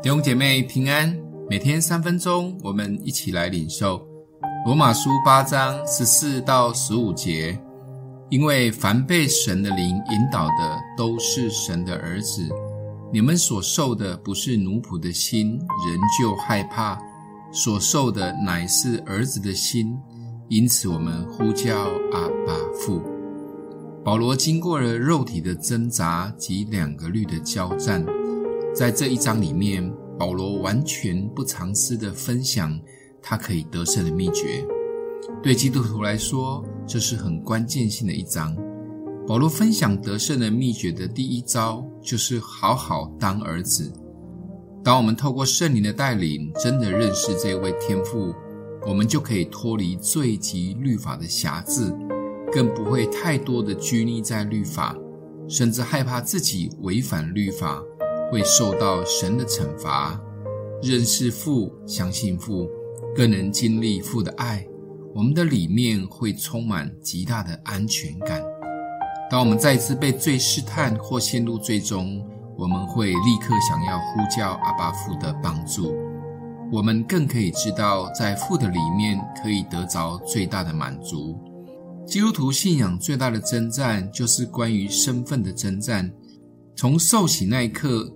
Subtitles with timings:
[0.00, 1.14] 弟兄姐妹平安，
[1.50, 4.04] 每天三分钟，我们一起来领受
[4.64, 7.60] 罗马书八章十四到十五节。
[8.30, 12.48] 因为凡被神的灵引导的，都是神的儿子。
[13.12, 16.96] 你们所受的不是奴仆的心，仍旧害怕；
[17.52, 19.94] 所受的乃是儿子的心，
[20.48, 21.82] 因此我们呼叫
[22.12, 23.02] 阿爸父。
[24.02, 28.02] 保罗经过了肉体的挣扎及两个律的交战。
[28.74, 32.80] 在这一章里面，保罗完全不藏私的分享
[33.20, 34.66] 他可以得胜的秘诀。
[35.42, 38.56] 对基督徒来说，这是很关键性的一章。
[39.26, 43.92] 保罗分享得胜的秘诀的第一招，就是好好当儿子。
[44.82, 48.34] 当我们透过圣灵的带领，真的认识这位天父，
[48.86, 51.94] 我们就可以脱离罪及律法的辖制，
[52.50, 54.96] 更不会太多的拘泥在律法，
[55.46, 57.82] 甚至害怕自己违反律法。
[58.32, 60.18] 会受到神的惩罚，
[60.82, 62.66] 认识父，相信父，
[63.14, 64.66] 更能经历父的爱。
[65.14, 68.42] 我们的里面会充满极大的安全感。
[69.30, 72.26] 当我们再次被罪试探或陷入罪中，
[72.56, 75.94] 我们会立刻想要呼叫阿爸父的帮助。
[76.72, 81.38] 我们更可以知道，在父的里面可以得着最大的满足。
[82.06, 86.10] 基督徒信仰最大的征战，就是关于身份的征战。
[86.74, 88.10] 从受洗那一刻。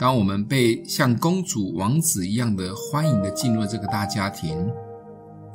[0.00, 4.66] 当我们被像公主、王子一样的欢迎的进入这个大家庭，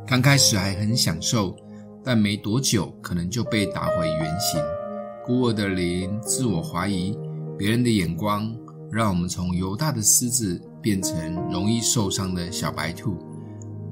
[0.06, 1.56] 刚开始还很享受，
[2.04, 4.62] 但没多久可能就被打回原形。
[5.26, 7.18] 孤儿的灵、自我怀疑、
[7.58, 8.56] 别人的眼光，
[8.92, 13.18] 让我们从犹大的狮子变成容易受伤的小白兔。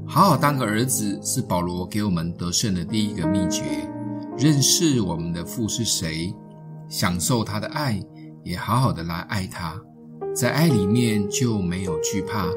[0.06, 3.64] 好好当个儿子，是保罗给我们得胜的第一个秘诀。
[4.38, 6.32] 认识我们的父是谁，
[6.88, 8.00] 享受他的爱，
[8.44, 9.82] 也好好的来爱他。
[10.34, 12.50] 在爱里面就没有惧怕，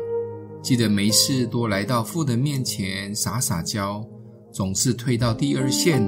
[0.63, 4.03] 记得没事多来到父的面前撒撒娇，
[4.51, 6.03] 总是退到第二线，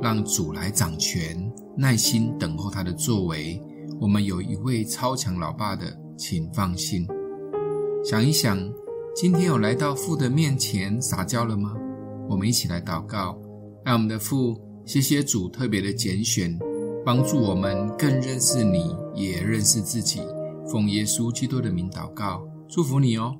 [0.00, 1.36] 让主来掌权，
[1.76, 3.60] 耐心等候他的作为。
[4.00, 5.86] 我们有一位超强老爸的，
[6.16, 7.04] 请放心。
[8.04, 8.56] 想一想，
[9.12, 11.74] 今天有来到父的面前撒娇了吗？
[12.28, 13.36] 我们一起来祷告，
[13.84, 16.56] 爱我们的父，谢谢主特别的拣选，
[17.04, 20.20] 帮助我们更认识你，也认识自己。
[20.72, 23.36] 奉耶稣基督的名祷告，祝福你哦。